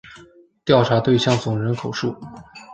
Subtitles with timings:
[0.65, 2.17] 调查对象总人口数